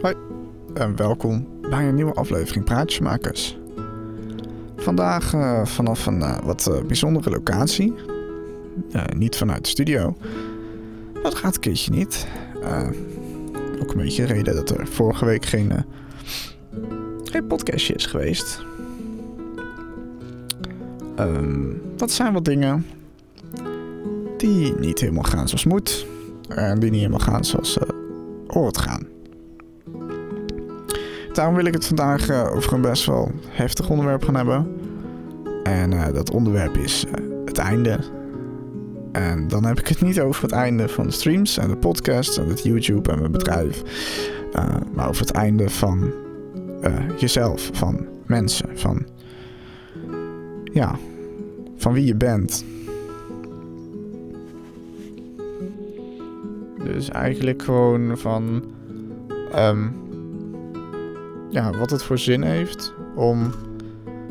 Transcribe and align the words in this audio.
Hoi 0.00 0.14
en 0.74 0.96
welkom 0.96 1.48
bij 1.70 1.88
een 1.88 1.94
nieuwe 1.94 2.12
aflevering 2.12 2.64
Praatjesmakers. 2.64 3.58
Vandaag 4.76 5.32
uh, 5.32 5.66
vanaf 5.66 6.06
een 6.06 6.18
uh, 6.18 6.38
wat 6.38 6.68
uh, 6.70 6.82
bijzondere 6.86 7.30
locatie. 7.30 7.94
niet 9.16 9.36
vanuit 9.36 9.62
de 9.62 9.68
studio. 9.68 10.16
Dat 11.22 11.34
gaat 11.34 11.54
een 11.54 11.60
keertje 11.60 11.90
niet. 11.90 12.26
ook 13.82 13.90
een 13.90 13.96
beetje 13.96 14.26
de 14.26 14.32
reden 14.32 14.54
dat 14.54 14.70
er 14.70 14.86
vorige 14.86 15.24
week 15.24 15.44
geen, 15.44 15.72
geen 17.24 17.46
podcastje 17.46 17.94
is 17.94 18.06
geweest. 18.06 18.64
Dat 21.96 22.10
zijn 22.10 22.32
wat 22.32 22.44
dingen 22.44 22.86
die 24.36 24.74
niet 24.74 25.00
helemaal 25.00 25.22
gaan 25.22 25.48
zoals 25.48 25.64
moet. 25.64 26.12
En 26.48 26.78
die 26.78 26.90
niet 26.90 27.00
helemaal 27.00 27.26
gaan 27.26 27.44
zoals 27.44 27.72
ze 27.72 27.86
hoort 28.46 28.78
gaan. 28.78 29.06
Daarom 31.32 31.54
wil 31.54 31.64
ik 31.64 31.74
het 31.74 31.86
vandaag 31.86 32.30
uh, 32.30 32.54
over 32.54 32.72
een 32.72 32.80
best 32.80 33.06
wel 33.06 33.30
heftig 33.48 33.90
onderwerp 33.90 34.24
gaan 34.24 34.36
hebben. 34.36 34.66
En 35.62 36.12
dat 36.12 36.30
onderwerp 36.30 36.76
is 36.76 37.04
het 37.44 37.58
einde. 37.58 37.98
En 39.12 39.48
dan 39.48 39.64
heb 39.64 39.78
ik 39.78 39.88
het 39.88 40.00
niet 40.00 40.20
over 40.20 40.42
het 40.42 40.52
einde 40.52 40.88
van 40.88 41.06
de 41.06 41.12
streams 41.12 41.58
en 41.58 41.68
de 41.68 41.76
podcast 41.76 42.38
en 42.38 42.48
het 42.48 42.62
YouTube 42.62 43.12
en 43.12 43.18
mijn 43.18 43.32
bedrijf. 43.32 43.82
maar 44.94 45.08
over 45.08 45.26
het 45.26 45.34
einde 45.34 45.70
van 45.70 46.12
jezelf, 47.18 47.70
van 47.72 48.06
mensen, 48.26 48.78
van 48.78 49.06
ja, 50.72 50.98
van 51.76 51.92
wie 51.92 52.04
je 52.04 52.14
bent. 52.14 52.64
Dus 56.84 57.08
eigenlijk 57.08 57.62
gewoon 57.62 58.18
van 58.18 58.64
um, 59.56 59.92
ja, 61.50 61.70
wat 61.78 61.90
het 61.90 62.02
voor 62.02 62.18
zin 62.18 62.42
heeft 62.42 62.94
om 63.16 63.50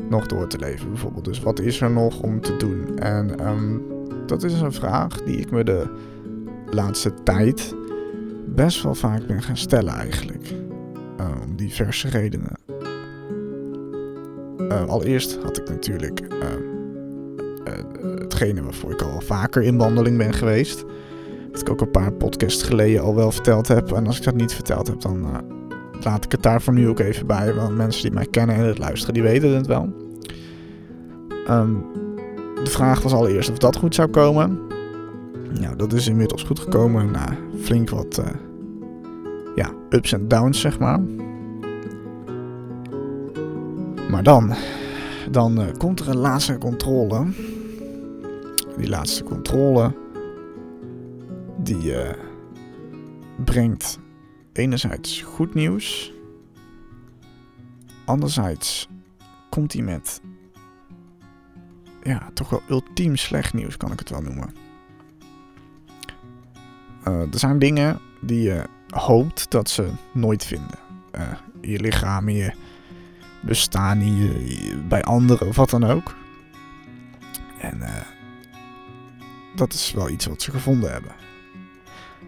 nog 0.08 0.26
door 0.26 0.46
te 0.46 0.58
leven, 0.58 0.88
bijvoorbeeld. 0.88 1.24
Dus 1.24 1.40
wat 1.40 1.60
is 1.60 1.80
er 1.80 1.90
nog 1.90 2.20
om 2.20 2.40
te 2.40 2.56
doen? 2.56 2.98
En 2.98 3.48
um, 3.48 3.82
dat 4.26 4.42
is 4.42 4.60
een 4.60 4.72
vraag 4.72 5.22
die 5.22 5.36
ik 5.36 5.50
me 5.50 5.64
de 5.64 5.86
laatste 6.70 7.14
tijd 7.22 7.74
best 8.46 8.82
wel 8.82 8.94
vaak 8.94 9.26
ben 9.26 9.42
gaan 9.42 9.56
stellen, 9.56 9.94
eigenlijk. 9.94 10.54
Uh, 11.20 11.26
om 11.44 11.56
diverse 11.56 12.08
redenen. 12.08 12.52
Uh, 14.58 14.84
allereerst 14.84 15.38
had 15.42 15.58
ik 15.58 15.68
natuurlijk 15.68 16.20
uh, 16.20 16.28
hetgene 18.18 18.62
waarvoor 18.62 18.92
ik 18.92 19.02
al 19.02 19.20
vaker 19.20 19.62
in 19.62 19.76
wandeling 19.76 20.18
ben 20.18 20.32
geweest. 20.32 20.84
Dat 21.54 21.62
ik 21.62 21.70
ook 21.70 21.80
een 21.80 21.90
paar 21.90 22.12
podcasts 22.12 22.62
geleden 22.62 23.02
al 23.02 23.14
wel 23.14 23.32
verteld 23.32 23.68
heb. 23.68 23.92
En 23.92 24.06
als 24.06 24.18
ik 24.18 24.24
dat 24.24 24.34
niet 24.34 24.54
verteld 24.54 24.86
heb, 24.86 25.00
dan 25.00 25.26
laat 26.02 26.24
ik 26.24 26.32
het 26.32 26.42
daar 26.42 26.62
voor 26.62 26.72
nu 26.72 26.88
ook 26.88 26.98
even 26.98 27.26
bij. 27.26 27.54
Want 27.54 27.76
mensen 27.76 28.02
die 28.02 28.12
mij 28.12 28.26
kennen 28.26 28.56
en 28.56 28.64
het 28.64 28.78
luisteren, 28.78 29.14
die 29.14 29.22
weten 29.22 29.50
het 29.50 29.66
wel. 29.66 29.92
Um, 31.50 31.84
de 32.64 32.70
vraag 32.70 33.02
was 33.02 33.12
allereerst 33.12 33.50
of 33.50 33.58
dat 33.58 33.76
goed 33.76 33.94
zou 33.94 34.08
komen. 34.08 34.58
Nou, 35.60 35.76
dat 35.76 35.92
is 35.92 36.08
inmiddels 36.08 36.42
goed 36.42 36.58
gekomen. 36.58 37.10
Nou, 37.10 37.30
flink 37.60 37.90
wat 37.90 38.18
uh, 38.18 38.26
ja, 39.54 39.70
ups 39.90 40.12
en 40.12 40.28
downs, 40.28 40.60
zeg 40.60 40.78
maar. 40.78 41.00
Maar 44.10 44.22
dan, 44.22 44.52
dan 45.30 45.60
uh, 45.60 45.66
komt 45.78 46.00
er 46.00 46.08
een 46.08 46.16
laatste 46.16 46.58
controle. 46.58 47.26
Die 48.76 48.88
laatste 48.88 49.24
controle, 49.24 49.92
die 51.64 51.92
uh, 51.92 52.10
brengt 53.44 53.98
enerzijds 54.52 55.20
goed 55.20 55.54
nieuws. 55.54 56.12
Anderzijds 58.04 58.88
komt 59.50 59.72
hij 59.72 59.82
met 59.82 60.20
ja, 62.02 62.30
toch 62.34 62.50
wel 62.50 62.62
ultiem 62.68 63.16
slecht 63.16 63.54
nieuws, 63.54 63.76
kan 63.76 63.92
ik 63.92 63.98
het 63.98 64.10
wel 64.10 64.22
noemen. 64.22 64.54
Uh, 67.08 67.20
er 67.20 67.38
zijn 67.38 67.58
dingen 67.58 68.00
die 68.20 68.42
je 68.42 68.64
hoopt 68.88 69.50
dat 69.50 69.70
ze 69.70 69.90
nooit 70.12 70.44
vinden. 70.44 70.78
Uh, 71.14 71.32
je 71.60 71.80
lichaam, 71.80 72.28
je 72.28 72.52
bestaan, 73.42 74.16
je, 74.16 74.82
bij 74.88 75.02
anderen 75.02 75.52
wat 75.52 75.70
dan 75.70 75.84
ook. 75.84 76.14
En 77.58 77.82
dat 79.54 79.72
is 79.72 79.92
wel 79.92 80.08
iets 80.08 80.26
wat 80.26 80.42
ze 80.42 80.50
gevonden 80.50 80.92
hebben. 80.92 81.12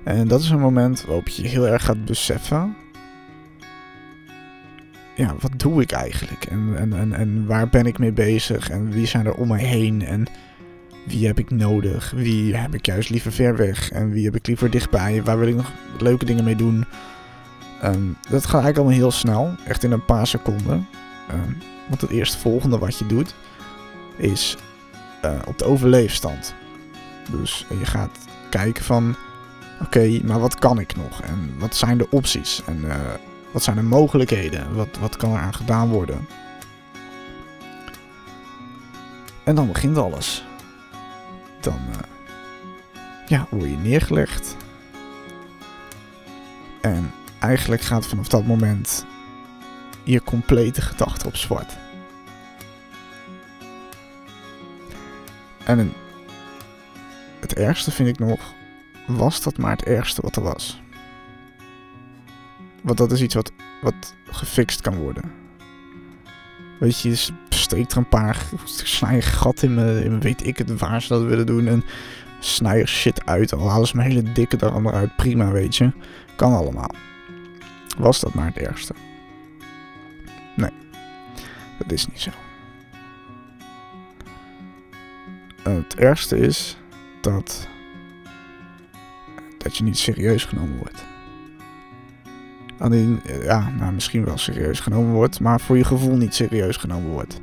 En 0.06 0.28
dat 0.28 0.40
is 0.40 0.50
een 0.50 0.60
moment 0.60 1.04
waarop 1.04 1.28
je 1.28 1.48
heel 1.48 1.68
erg 1.68 1.84
gaat 1.84 2.04
beseffen. 2.04 2.76
Ja, 5.14 5.34
wat 5.40 5.52
doe 5.56 5.82
ik 5.82 5.92
eigenlijk? 5.92 6.44
En, 6.44 6.74
en, 6.76 6.92
en, 6.92 7.12
en 7.12 7.46
waar 7.46 7.68
ben 7.68 7.86
ik 7.86 7.98
mee 7.98 8.12
bezig? 8.12 8.70
En 8.70 8.90
wie 8.90 9.06
zijn 9.06 9.26
er 9.26 9.34
om 9.34 9.48
mij 9.48 9.64
heen? 9.64 10.02
En 10.06 10.26
wie 11.04 11.26
heb 11.26 11.38
ik 11.38 11.50
nodig? 11.50 12.12
Wie 12.16 12.56
heb 12.56 12.74
ik 12.74 12.86
juist 12.86 13.10
liever 13.10 13.32
ver 13.32 13.56
weg? 13.56 13.90
En 13.90 14.10
wie 14.10 14.24
heb 14.24 14.34
ik 14.34 14.46
liever 14.46 14.70
dichtbij? 14.70 15.22
Waar 15.22 15.38
wil 15.38 15.48
ik 15.48 15.56
nog 15.56 15.72
leuke 15.98 16.24
dingen 16.24 16.44
mee 16.44 16.56
doen? 16.56 16.84
Um, 17.84 18.16
dat 18.28 18.44
gaat 18.44 18.62
eigenlijk 18.62 18.76
allemaal 18.76 18.96
heel 18.96 19.10
snel. 19.10 19.54
Echt 19.64 19.82
in 19.82 19.92
een 19.92 20.04
paar 20.04 20.26
seconden. 20.26 20.86
Um, 21.32 21.56
want 21.88 22.00
het 22.00 22.10
eerste 22.10 22.38
volgende 22.38 22.78
wat 22.78 22.98
je 22.98 23.06
doet 23.06 23.34
is 24.16 24.56
uh, 25.24 25.32
op 25.46 25.58
de 25.58 25.64
overleefstand. 25.64 26.54
Dus 27.30 27.66
je 27.78 27.86
gaat 27.86 28.18
kijken 28.50 28.84
van 28.84 29.16
Oké, 29.80 30.20
maar 30.24 30.40
wat 30.40 30.58
kan 30.58 30.80
ik 30.80 30.96
nog? 30.96 31.22
En 31.22 31.54
wat 31.58 31.74
zijn 31.74 31.98
de 31.98 32.10
opties? 32.10 32.62
En 32.66 32.78
uh, 32.84 32.94
wat 33.50 33.62
zijn 33.62 33.76
de 33.76 33.82
mogelijkheden? 33.82 34.74
Wat, 34.74 34.98
wat 35.00 35.16
kan 35.16 35.32
er 35.32 35.40
aan 35.40 35.54
gedaan 35.54 35.88
worden? 35.88 36.28
En 39.44 39.54
dan 39.54 39.66
begint 39.66 39.96
alles. 39.96 40.44
Dan 41.60 41.80
uh, 41.90 41.96
ja, 43.26 43.46
word 43.50 43.70
je 43.70 43.76
neergelegd. 43.76 44.56
En 46.80 47.10
eigenlijk 47.38 47.82
gaat 47.82 48.06
vanaf 48.06 48.28
dat 48.28 48.44
moment 48.44 49.06
je 50.02 50.22
complete 50.22 50.82
gedachte 50.82 51.26
op 51.26 51.36
zwart. 51.36 51.76
En 55.64 55.92
het 57.40 57.54
ergste 57.54 57.90
vind 57.90 58.08
ik 58.08 58.18
nog 58.18 58.54
was 59.06 59.42
dat 59.42 59.58
maar 59.58 59.70
het 59.70 59.84
ergste 59.84 60.20
wat 60.22 60.36
er 60.36 60.42
was. 60.42 60.80
Want 62.82 62.98
dat 62.98 63.12
is 63.12 63.22
iets 63.22 63.34
wat, 63.34 63.52
wat 63.82 64.14
gefixt 64.24 64.80
kan 64.80 64.96
worden. 64.96 65.32
Weet 66.80 67.00
je, 67.00 67.08
je 67.08 67.28
steekt 67.48 67.92
er 67.92 67.98
een 67.98 68.08
paar, 68.08 68.46
snij 68.64 69.22
gat 69.22 69.62
in 69.62 69.74
me, 69.74 70.18
weet 70.18 70.46
ik 70.46 70.58
het 70.58 70.78
waar 70.78 71.02
ze 71.02 71.08
dat 71.08 71.22
willen 71.22 71.46
doen. 71.46 71.66
En 71.66 71.84
snij 72.40 72.80
er 72.80 72.88
shit 72.88 73.26
uit, 73.26 73.52
al 73.52 73.70
halen 73.70 73.86
ze 73.86 73.96
mijn 73.96 74.10
hele 74.10 74.32
dikke 74.32 74.56
darm 74.56 74.86
eruit, 74.86 75.16
prima 75.16 75.50
weet 75.50 75.76
je. 75.76 75.92
Kan 76.36 76.52
allemaal. 76.52 76.94
Was 77.98 78.20
dat 78.20 78.34
maar 78.34 78.46
het 78.46 78.58
ergste? 78.58 78.94
Nee, 80.56 80.72
dat 81.78 81.92
is 81.92 82.06
niet 82.06 82.20
zo. 82.20 82.30
Het 85.62 85.96
ergste 85.96 86.38
is 86.38 86.76
dat 87.20 87.68
dat 89.66 89.76
je 89.76 89.84
niet 89.84 89.98
serieus 89.98 90.44
genomen 90.44 90.76
wordt. 90.76 91.04
Alleen, 92.78 93.20
ja, 93.42 93.70
nou, 93.70 93.92
misschien 93.92 94.24
wel 94.24 94.38
serieus 94.38 94.80
genomen 94.80 95.12
wordt, 95.12 95.40
maar 95.40 95.60
voor 95.60 95.76
je 95.76 95.84
gevoel 95.84 96.16
niet 96.16 96.34
serieus 96.34 96.76
genomen 96.76 97.10
wordt. 97.10 97.40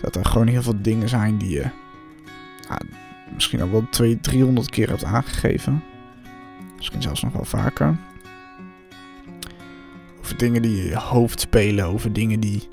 Dat 0.00 0.16
er 0.16 0.24
gewoon 0.24 0.46
heel 0.46 0.62
veel 0.62 0.82
dingen 0.82 1.08
zijn 1.08 1.38
die 1.38 1.50
je 1.50 1.66
misschien 3.34 3.60
al 3.60 3.70
wel 3.70 3.86
200, 3.90 4.22
300 4.22 4.70
keer 4.70 4.88
hebt 4.88 5.04
aangegeven. 5.04 5.82
Misschien 6.76 7.02
zelfs 7.02 7.22
nog 7.22 7.32
wel 7.32 7.44
vaker. 7.44 7.96
Over 10.18 10.36
dingen 10.36 10.62
die 10.62 10.84
je 10.84 10.96
hoofd 10.96 11.40
spelen, 11.40 11.84
over 11.84 12.12
dingen 12.12 12.40
die 12.40 12.68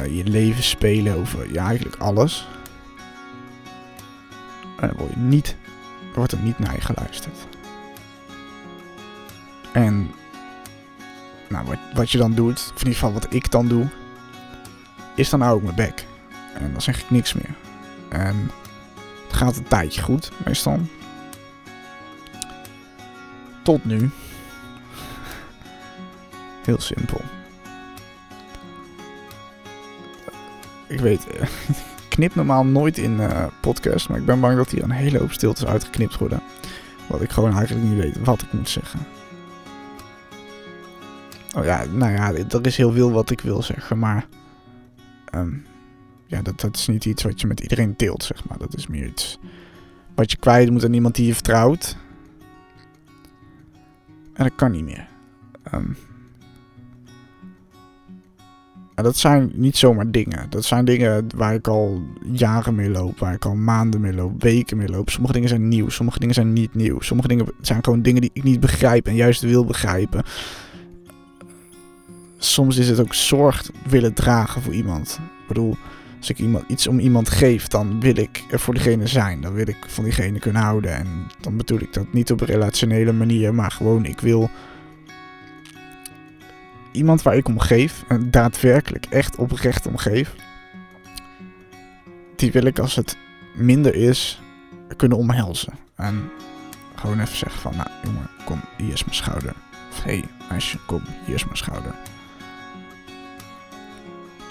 uh, 0.00 0.16
je 0.16 0.24
leven 0.24 0.62
spelen, 0.62 1.16
over 1.16 1.52
ja, 1.52 1.66
eigenlijk 1.66 1.96
alles. 1.96 2.48
En 4.80 4.88
dan 4.88 4.96
word 4.96 5.10
je 5.10 5.18
niet 5.18 5.56
wordt 6.14 6.32
er 6.32 6.38
niet 6.38 6.58
naar 6.58 6.74
je 6.74 6.80
geluisterd. 6.80 7.36
En 9.72 10.10
nou, 11.48 11.66
wat, 11.66 11.78
wat 11.94 12.10
je 12.10 12.18
dan 12.18 12.34
doet, 12.34 12.58
of 12.58 12.70
in 12.70 12.78
ieder 12.78 12.92
geval 12.92 13.12
wat 13.12 13.26
ik 13.28 13.50
dan 13.50 13.68
doe, 13.68 13.86
is 15.14 15.30
dan 15.30 15.40
hou 15.40 15.56
ik 15.56 15.62
mijn 15.62 15.76
bek. 15.76 16.06
En 16.54 16.72
dan 16.72 16.82
zeg 16.82 17.02
ik 17.02 17.10
niks 17.10 17.32
meer. 17.32 17.54
En 18.08 18.50
het 19.26 19.36
gaat 19.36 19.56
een 19.56 19.68
tijdje 19.68 20.02
goed, 20.02 20.30
meestal. 20.44 20.80
Tot 23.62 23.84
nu. 23.84 24.10
Heel 26.64 26.80
simpel. 26.80 27.20
Ik 30.86 31.00
weet, 31.00 31.26
knip 32.14 32.34
normaal 32.34 32.64
nooit 32.64 32.98
in 32.98 33.12
uh, 33.12 33.46
podcast, 33.60 34.08
maar 34.08 34.18
ik 34.18 34.26
ben 34.26 34.40
bang 34.40 34.56
dat 34.56 34.70
hier 34.70 34.82
een 34.82 34.90
hele 34.90 35.18
hoop 35.18 35.32
stiltes 35.32 35.66
uitgeknipt 35.66 36.18
worden. 36.18 36.42
Wat 37.08 37.22
ik 37.22 37.30
gewoon 37.30 37.56
eigenlijk 37.56 37.88
niet 37.88 37.98
weet 37.98 38.24
wat 38.24 38.42
ik 38.42 38.52
moet 38.52 38.68
zeggen. 38.68 39.00
Oh 41.56 41.64
ja, 41.64 41.84
nou 41.84 42.12
ja, 42.12 42.32
er 42.32 42.66
is 42.66 42.76
heel 42.76 42.92
veel 42.92 43.12
wat 43.12 43.30
ik 43.30 43.40
wil 43.40 43.62
zeggen, 43.62 43.98
maar... 43.98 44.26
ehm, 45.30 45.52
ja, 46.26 46.42
dat, 46.42 46.60
dat 46.60 46.76
is 46.76 46.86
niet 46.86 47.04
iets 47.04 47.22
wat 47.22 47.40
je 47.40 47.46
met 47.46 47.60
iedereen 47.60 47.94
deelt, 47.96 48.22
zeg 48.22 48.44
maar. 48.48 48.58
Dat 48.58 48.76
is 48.76 48.86
meer 48.86 49.06
iets 49.06 49.38
wat 50.14 50.30
je 50.30 50.36
kwijt 50.36 50.70
moet 50.70 50.84
aan 50.84 50.92
iemand 50.92 51.14
die 51.14 51.26
je 51.26 51.34
vertrouwt. 51.34 51.96
En 54.34 54.44
dat 54.44 54.54
kan 54.56 54.70
niet 54.70 54.84
meer. 54.84 55.08
Ehm, 55.62 55.92
en 58.94 59.04
dat 59.04 59.16
zijn 59.16 59.52
niet 59.54 59.76
zomaar 59.76 60.10
dingen. 60.10 60.46
Dat 60.48 60.64
zijn 60.64 60.84
dingen 60.84 61.26
waar 61.36 61.54
ik 61.54 61.68
al 61.68 62.02
jaren 62.32 62.74
mee 62.74 62.90
loop, 62.90 63.18
waar 63.18 63.34
ik 63.34 63.44
al 63.44 63.54
maanden 63.54 64.00
mee 64.00 64.14
loop, 64.14 64.42
weken 64.42 64.76
mee 64.76 64.88
loop. 64.88 65.10
Sommige 65.10 65.32
dingen 65.32 65.48
zijn 65.48 65.68
nieuw, 65.68 65.88
sommige 65.88 66.18
dingen 66.18 66.34
zijn 66.34 66.52
niet 66.52 66.74
nieuw. 66.74 67.00
Sommige 67.00 67.28
dingen 67.28 67.46
zijn 67.60 67.84
gewoon 67.84 68.02
dingen 68.02 68.20
die 68.20 68.30
ik 68.32 68.42
niet 68.42 68.60
begrijp 68.60 69.06
en 69.06 69.14
juist 69.14 69.42
wil 69.42 69.64
begrijpen. 69.64 70.22
Soms 72.38 72.76
is 72.76 72.88
het 72.88 73.00
ook 73.00 73.14
zorg 73.14 73.70
willen 73.88 74.14
dragen 74.14 74.62
voor 74.62 74.74
iemand. 74.74 75.18
Ik 75.40 75.48
bedoel, 75.48 75.76
als 76.18 76.30
ik 76.30 76.38
iemand, 76.38 76.64
iets 76.68 76.86
om 76.86 76.98
iemand 76.98 77.28
geef, 77.28 77.68
dan 77.68 78.00
wil 78.00 78.16
ik 78.16 78.44
er 78.50 78.60
voor 78.60 78.74
diegene 78.74 79.06
zijn. 79.06 79.40
Dan 79.40 79.52
wil 79.52 79.68
ik 79.68 79.78
van 79.86 80.04
diegene 80.04 80.38
kunnen 80.38 80.62
houden. 80.62 80.94
En 80.94 81.06
dan 81.40 81.56
bedoel 81.56 81.80
ik 81.80 81.92
dat 81.92 82.12
niet 82.12 82.32
op 82.32 82.40
een 82.40 82.46
relationele 82.46 83.12
manier, 83.12 83.54
maar 83.54 83.70
gewoon 83.70 84.04
ik 84.04 84.20
wil 84.20 84.50
iemand 86.94 87.22
waar 87.22 87.36
ik 87.36 87.48
om 87.48 87.58
geef, 87.58 88.04
en 88.08 88.30
daadwerkelijk 88.30 89.06
echt 89.06 89.36
oprecht 89.36 89.86
om 89.86 89.96
geef, 89.96 90.34
die 92.36 92.52
wil 92.52 92.64
ik 92.64 92.78
als 92.78 92.94
het 92.94 93.16
minder 93.54 93.94
is 93.94 94.40
kunnen 94.96 95.18
omhelzen. 95.18 95.72
En 95.96 96.30
gewoon 96.94 97.20
even 97.20 97.36
zeggen 97.36 97.60
van, 97.60 97.76
nou 97.76 97.88
jongen, 98.02 98.30
kom, 98.44 98.60
hier 98.76 98.92
is 98.92 99.04
mijn 99.04 99.16
schouder. 99.16 99.54
Of 99.90 100.02
hé 100.02 100.18
hey, 100.18 100.24
meisje, 100.50 100.78
kom, 100.86 101.02
hier 101.24 101.34
is 101.34 101.44
mijn 101.44 101.56
schouder. 101.56 101.94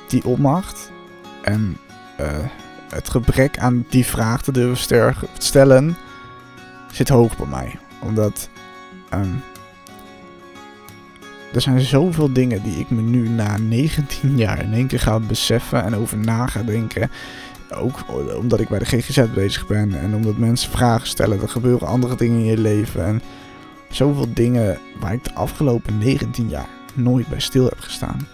Die 0.07 0.25
opmacht 0.25 0.92
en 1.42 1.78
uh, 2.19 2.28
het 2.90 3.10
gebrek 3.10 3.60
aan 3.60 3.86
die 3.90 4.06
vraag 4.06 4.42
te 4.42 4.51
durven 4.51 5.16
stellen 5.38 5.98
zit 6.92 7.10
hoog 7.10 7.38
bij 7.38 7.48
mij. 7.48 7.80
Omdat 8.01 8.50
um, 9.13 9.42
er 11.53 11.61
zijn 11.61 11.79
zoveel 11.79 12.33
dingen 12.33 12.63
die 12.63 12.79
ik 12.79 12.89
me 12.89 13.01
nu 13.01 13.29
na 13.29 13.57
19 13.57 14.38
jaar 14.38 14.63
in 14.63 14.73
één 14.73 14.88
keer 14.88 15.00
ga 15.00 15.19
beseffen 15.19 15.83
en 15.83 15.95
over 15.95 16.17
na 16.17 16.47
ga 16.47 16.63
denken. 16.63 17.11
Ook 17.75 18.00
omdat 18.38 18.59
ik 18.59 18.69
bij 18.69 18.79
de 18.79 18.85
GGZ 18.85 19.23
bezig 19.33 19.67
ben 19.67 20.00
en 20.00 20.15
omdat 20.15 20.38
mensen 20.38 20.71
vragen 20.71 21.07
stellen. 21.07 21.41
Er 21.41 21.50
gebeuren 21.50 21.88
andere 21.88 22.15
dingen 22.15 22.39
in 22.39 22.45
je 22.45 22.57
leven. 22.57 23.05
En 23.05 23.21
zoveel 23.89 24.33
dingen 24.33 24.79
waar 25.00 25.13
ik 25.13 25.23
de 25.23 25.33
afgelopen 25.33 25.97
19 25.97 26.50
jaar 26.50 26.69
nooit 26.94 27.27
bij 27.27 27.39
stil 27.39 27.65
heb 27.65 27.79
gestaan. 27.79 28.27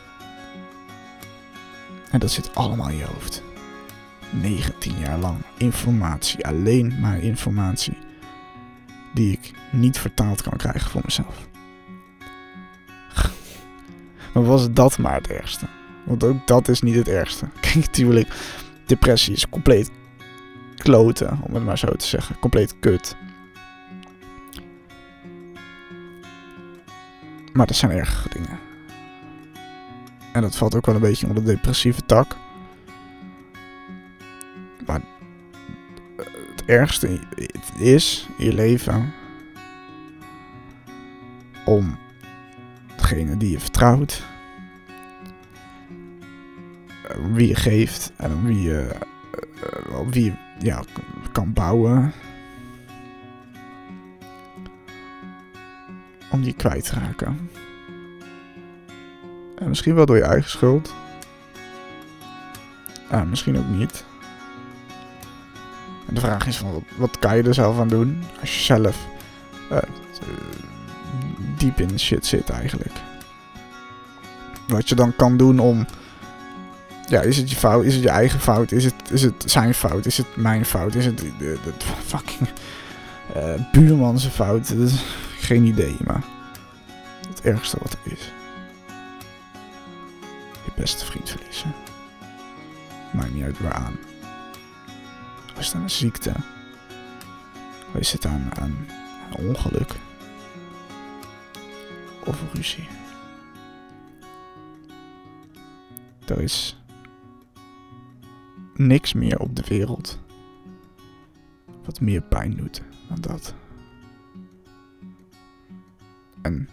En 2.11 2.19
dat 2.19 2.31
zit 2.31 2.55
allemaal 2.55 2.89
in 2.89 2.97
je 2.97 3.05
hoofd. 3.05 3.43
19 4.29 4.93
jaar 4.99 5.17
lang 5.17 5.37
informatie, 5.57 6.45
alleen 6.45 6.95
maar 7.01 7.19
informatie. 7.19 7.97
Die 9.13 9.31
ik 9.31 9.51
niet 9.71 9.99
vertaald 9.99 10.41
kan 10.41 10.57
krijgen 10.57 10.91
voor 10.91 11.01
mezelf. 11.05 11.47
Maar 14.33 14.43
was 14.43 14.71
dat 14.71 14.97
maar 14.97 15.15
het 15.15 15.27
ergste? 15.27 15.65
Want 16.05 16.23
ook 16.23 16.47
dat 16.47 16.67
is 16.67 16.81
niet 16.81 16.95
het 16.95 17.07
ergste. 17.07 17.45
Kijk, 17.61 17.75
natuurlijk, 17.75 18.27
depressie 18.85 19.33
is 19.33 19.49
compleet 19.49 19.91
kloten, 20.75 21.39
om 21.41 21.53
het 21.53 21.63
maar 21.63 21.77
zo 21.77 21.91
te 21.91 22.05
zeggen. 22.05 22.39
Compleet 22.39 22.79
kut. 22.79 23.15
Maar 27.53 27.67
er 27.67 27.75
zijn 27.75 27.91
ergere 27.91 28.29
dingen. 28.29 28.59
En 30.31 30.41
dat 30.41 30.55
valt 30.55 30.75
ook 30.75 30.85
wel 30.85 30.95
een 30.95 31.01
beetje 31.01 31.27
onder 31.27 31.43
de 31.43 31.51
depressieve 31.51 32.05
tak. 32.05 32.35
Maar 34.85 35.01
het 36.51 36.65
ergste 36.65 37.19
is 37.77 38.27
in 38.37 38.45
je 38.45 38.53
leven 38.53 39.13
om 41.65 41.97
degene 43.09 43.37
die 43.37 43.51
je 43.51 43.59
vertrouwt, 43.59 44.23
wie 47.33 47.47
je 47.47 47.55
geeft 47.55 48.11
en 48.15 48.45
wie 48.45 48.61
je, 48.61 48.89
op 49.91 50.13
wie 50.13 50.23
je 50.23 50.33
ja, 50.59 50.83
kan 51.31 51.53
bouwen. 51.53 52.13
Om 56.31 56.41
die 56.41 56.53
kwijt 56.53 56.85
te 56.85 56.99
raken. 56.99 57.49
En 59.55 59.69
misschien 59.69 59.95
wel 59.95 60.05
door 60.05 60.17
je 60.17 60.23
eigen 60.23 60.49
schuld. 60.49 60.93
Uh, 63.11 63.23
misschien 63.23 63.57
ook 63.57 63.67
niet. 63.69 64.05
En 66.07 66.13
de 66.13 66.21
vraag 66.21 66.47
is 66.47 66.57
van, 66.57 66.83
wat, 66.97 67.19
kan 67.19 67.37
je 67.37 67.43
er 67.43 67.53
zelf 67.53 67.79
aan 67.79 67.87
doen 67.87 68.23
als 68.39 68.55
je 68.55 68.63
zelf 68.63 69.07
uh, 69.71 69.77
diep 71.59 71.79
in 71.79 71.99
shit 71.99 72.25
zit 72.25 72.49
eigenlijk. 72.49 72.93
Wat 74.67 74.89
je 74.89 74.95
dan 74.95 75.15
kan 75.15 75.37
doen 75.37 75.59
om... 75.59 75.85
Ja, 77.05 77.21
is 77.21 77.37
het 77.37 77.49
je 77.49 77.55
fout? 77.55 77.83
Is 77.83 77.93
het 77.93 78.03
je 78.03 78.09
eigen 78.09 78.39
fout? 78.39 78.71
Is 78.71 78.85
het, 78.85 78.93
is 79.11 79.21
het 79.21 79.43
zijn 79.45 79.73
fout? 79.73 80.05
Is 80.05 80.17
het 80.17 80.35
mijn 80.35 80.65
fout? 80.65 80.95
Is 80.95 81.05
het 81.05 81.17
de, 81.17 81.57
fucking 82.05 82.49
uh, 83.35 83.71
buurman 83.71 84.19
zijn 84.19 84.33
fout? 84.33 84.73
Geen 85.39 85.63
idee, 85.63 85.95
maar 86.05 86.23
het 87.29 87.41
ergste 87.41 87.77
wat 87.81 87.91
er 87.91 88.11
is. 88.11 88.31
Je 90.65 90.71
beste 90.75 91.05
vriend 91.05 91.29
verliezen. 91.29 91.73
Maakt 93.11 93.33
niet 93.33 93.43
uit 93.43 93.59
waaraan. 93.59 93.97
Is 95.57 95.65
het 95.65 95.75
aan 95.75 95.81
een 95.81 95.89
ziekte? 95.89 96.31
Is 97.93 98.11
het 98.11 98.25
aan, 98.25 98.49
aan 98.59 98.87
een 99.29 99.47
ongeluk? 99.47 99.95
Of 102.25 102.53
ruzie? 102.53 102.87
Er 106.27 106.41
is 106.41 106.81
niks 108.75 109.13
meer 109.13 109.39
op 109.39 109.55
de 109.55 109.63
wereld 109.67 110.19
wat 111.85 112.01
meer 112.01 112.21
pijn 112.21 112.55
doet 112.55 112.81
dan 113.07 113.21
dat. 113.21 113.53
En 116.41 116.69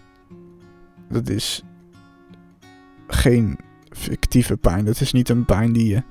dat 1.08 1.28
is 1.28 1.62
geen 3.06 3.58
fictieve 3.88 4.56
pijn. 4.56 4.84
Dat 4.84 5.00
is 5.00 5.12
niet 5.12 5.28
een 5.28 5.44
pijn 5.44 5.72
die 5.72 5.86
je 5.88 6.02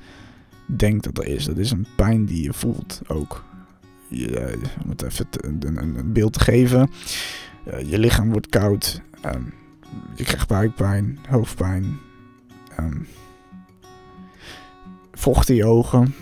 denkt 0.65 1.03
dat 1.03 1.17
er 1.17 1.27
is. 1.27 1.45
Dat 1.45 1.57
is 1.57 1.71
een 1.71 1.87
pijn 1.95 2.25
die 2.25 2.43
je 2.43 2.53
voelt 2.53 3.01
ook. 3.07 3.43
Je, 4.07 4.57
om 4.83 4.89
het 4.89 5.01
even 5.01 5.27
een, 5.31 5.77
een, 5.77 6.13
beeld 6.13 6.33
te 6.33 6.39
geven. 6.39 6.89
Uh, 7.67 7.89
je 7.89 7.99
lichaam 7.99 8.31
wordt 8.31 8.49
koud. 8.49 9.01
Um, 9.25 9.53
je 10.15 10.23
krijgt 10.23 10.47
buikpijn, 10.47 11.19
hoofdpijn. 11.29 11.99
Um, 12.79 13.07
vocht 15.11 15.63
ogen. 15.63 16.15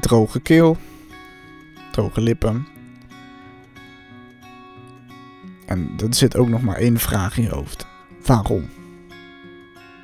Droge 0.00 0.40
keel. 0.40 0.76
Droge 1.92 2.20
lippen. 2.20 2.66
En 5.66 5.90
er 5.96 6.14
zit 6.14 6.36
ook 6.36 6.48
nog 6.48 6.62
maar 6.62 6.76
één 6.76 6.98
vraag 6.98 7.36
in 7.36 7.42
je 7.42 7.54
hoofd. 7.54 7.86
Waarom? 8.24 8.68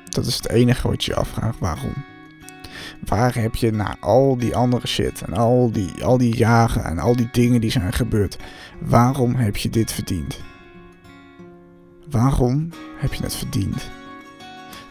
Dat 0.09 0.25
is 0.25 0.35
het 0.35 0.49
enige 0.49 0.87
wat 0.87 1.03
je 1.03 1.11
je 1.11 1.17
afvraagt. 1.17 1.59
Waarom? 1.59 1.93
Waar 3.05 3.35
heb 3.35 3.55
je 3.55 3.71
na 3.71 3.97
al 3.99 4.37
die 4.37 4.55
andere 4.55 4.87
shit 4.87 5.21
en 5.21 5.33
al 5.33 5.71
die, 5.71 6.03
al 6.03 6.17
die 6.17 6.35
jagen 6.35 6.83
en 6.83 6.99
al 6.99 7.15
die 7.15 7.29
dingen 7.31 7.61
die 7.61 7.71
zijn 7.71 7.93
gebeurd, 7.93 8.37
waarom 8.79 9.35
heb 9.35 9.57
je 9.57 9.69
dit 9.69 9.91
verdiend? 9.91 10.39
Waarom 12.09 12.69
heb 12.97 13.13
je 13.13 13.23
het 13.23 13.35
verdiend 13.35 13.89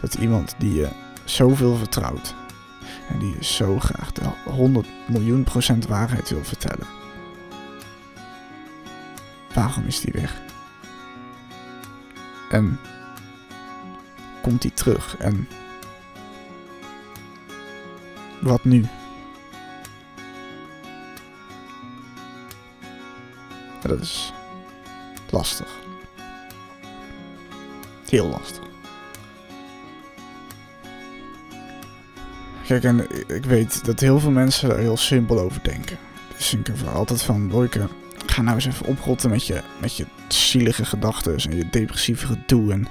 dat 0.01 0.15
iemand 0.15 0.55
die 0.59 0.75
je 0.75 0.89
zoveel 1.25 1.77
vertrouwt 1.77 2.35
en 3.09 3.19
die 3.19 3.35
je 3.35 3.45
zo 3.45 3.79
graag 3.79 4.13
de 4.13 4.23
100 4.45 4.87
miljoen 5.07 5.45
procent 5.45 5.87
waarheid 5.87 6.31
wil 6.31 6.45
vertellen, 6.45 6.87
waarom 9.55 9.85
is 9.87 10.01
die 10.01 10.13
weg? 10.13 10.41
En 12.51 12.79
komt 14.43 14.63
die 14.63 14.73
terug 14.73 15.17
en 15.17 15.49
wat 18.41 18.65
nu? 18.65 18.85
dat 23.89 24.01
is 24.01 24.33
lastig. 25.31 25.69
Heel 28.15 28.29
lastig. 28.29 28.63
Kijk, 32.67 32.85
en 32.85 33.07
ik 33.27 33.45
weet 33.45 33.85
dat 33.85 34.01
heel 34.01 34.21
veel 34.21 34.31
mensen 34.31 34.71
er 34.71 34.79
heel 34.79 34.97
simpel 34.97 35.41
over 35.41 35.63
denken. 35.63 35.97
Dus 36.37 36.55
ik 36.55 36.69
er 36.69 36.89
altijd 36.89 37.23
van, 37.23 37.49
Boyke, 37.49 37.89
ga 38.27 38.43
nou 38.43 38.55
eens 38.55 38.67
even 38.67 38.87
oprotten 38.87 39.31
met 39.31 39.47
je, 39.47 39.61
met 39.81 39.97
je 39.97 40.07
zielige 40.29 40.85
gedachten 40.85 41.37
en 41.37 41.57
je 41.57 41.69
depressieve 41.71 42.27
gedoe. 42.27 42.73
En 42.73 42.87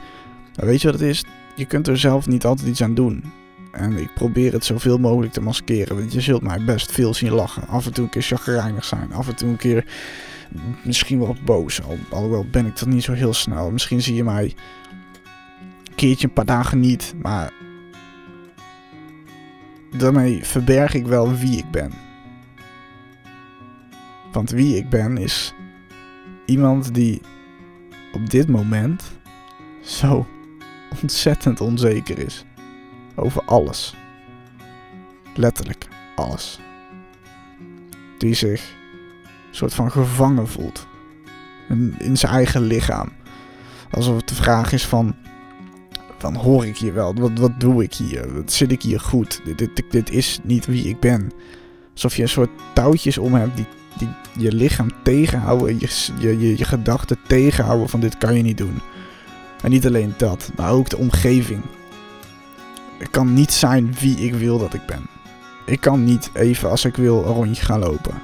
weet 0.54 0.82
je 0.82 0.92
wat 0.92 1.00
het 1.00 1.10
is? 1.10 1.24
Je 1.56 1.66
kunt 1.66 1.88
er 1.88 1.98
zelf 1.98 2.28
niet 2.28 2.46
altijd 2.46 2.68
iets 2.68 2.84
aan 2.84 2.94
doen. 2.94 3.24
En 3.72 3.98
ik 3.98 4.14
probeer 4.14 4.54
het 4.54 4.66
zoveel 4.66 4.98
mogelijk 4.98 5.34
te 5.34 5.42
maskeren. 5.42 5.98
Want 5.98 6.14
je 6.14 6.22
zult 6.22 6.42
mij 6.42 6.64
best 6.64 6.92
veel 6.92 7.14
zien 7.14 7.32
lachen. 7.32 7.68
Af 7.68 7.86
en 7.86 7.94
toe 7.94 8.04
een 8.04 8.10
keer 8.10 8.22
chagrijnig 8.22 8.86
zijn. 8.86 9.14
Af 9.14 9.28
en 9.28 9.36
toe 9.36 9.50
een 9.50 9.58
keer 9.58 9.86
misschien 10.84 11.20
wel 11.20 11.36
boos. 11.46 11.84
Al, 11.84 11.98
alhoewel 12.10 12.46
ben 12.52 12.66
ik 12.66 12.80
dat 12.80 12.88
niet 12.88 13.04
zo 13.04 13.14
heel 13.14 13.34
snel. 13.34 13.72
Misschien 13.72 14.02
zie 14.02 14.16
je 14.16 14.24
mij 14.24 14.56
keertje 15.96 16.28
een 16.28 16.34
paar 16.34 16.46
dagen 16.46 16.80
niet. 16.80 17.14
Maar 17.22 17.54
daarmee 19.98 20.44
verberg 20.44 20.94
ik 20.94 21.06
wel 21.06 21.36
wie 21.36 21.58
ik 21.58 21.72
ben. 21.72 21.92
Want 24.32 24.50
wie 24.50 24.78
ik 24.78 24.90
ben 24.90 25.18
is 25.18 25.54
iemand 26.46 26.94
die 26.94 27.22
op 28.14 28.30
dit 28.30 28.48
moment 28.48 29.04
zo 29.82 30.28
ontzettend 31.02 31.62
onzeker 31.62 32.20
is. 32.20 32.46
Over 33.16 33.44
alles. 33.46 33.96
Letterlijk 35.36 35.88
alles. 36.16 36.60
Die 38.18 38.34
zich 38.34 38.74
een 39.50 39.56
soort 39.56 39.74
van 39.74 39.92
gevangen 39.92 40.48
voelt. 40.48 40.88
In, 42.00 42.18
zijn 42.18 42.32
eigen 42.32 42.62
lichaam. 42.62 43.10
Alsof 43.92 44.16
het 44.16 44.28
de 44.28 44.36
vraag 44.36 44.72
is 44.72 44.86
van... 44.86 45.16
Dan 46.24 46.36
hoor 46.36 46.66
ik 46.66 46.78
hier 46.78 46.94
wel? 46.94 47.14
Wat, 47.16 47.32
wat 47.40 47.60
doe 47.60 47.84
ik 47.84 47.94
hier? 47.94 48.28
Zit 48.46 48.72
ik 48.72 48.82
hier 48.82 49.00
goed? 49.00 49.42
Dit, 49.44 49.58
dit, 49.58 49.84
dit 49.90 50.10
is 50.10 50.40
niet 50.44 50.66
wie 50.66 50.90
ik 50.90 51.00
ben. 51.00 51.32
Alsof 51.94 52.16
je 52.16 52.22
een 52.22 52.30
soort 52.30 52.50
touwtjes 52.74 53.18
om 53.18 53.34
hebt 53.34 53.56
die, 53.56 53.66
die 53.98 54.10
je 54.38 54.54
lichaam 54.54 54.92
tegenhouden. 55.04 55.80
Je, 55.80 56.08
je, 56.20 56.40
je, 56.40 56.58
je 56.58 56.66
gedachten 56.66 57.18
tegenhouden 57.28 57.90
van 57.90 58.00
dit 58.00 58.18
kan 58.18 58.36
je 58.36 58.44
niet 58.44 58.58
doen. 58.58 58.80
En 59.64 59.70
niet 59.70 59.86
alleen 59.86 60.14
dat, 60.18 60.52
maar 60.56 60.72
ook 60.72 60.90
de 60.90 60.98
omgeving. 60.98 61.62
Ik 63.00 63.12
kan 63.12 63.34
niet 63.34 63.52
zijn 63.52 63.96
wie 64.00 64.18
ik 64.18 64.34
wil 64.34 64.58
dat 64.58 64.74
ik 64.74 64.86
ben. 64.86 65.06
Ik 65.66 65.82
kan 65.82 66.04
niet 66.04 66.30
even 66.34 66.70
als 66.70 66.86
ik 66.86 66.96
wil 66.96 67.18
een 67.18 67.34
rondje 67.34 67.66
gaan 67.66 67.80
lopen. 67.80 68.22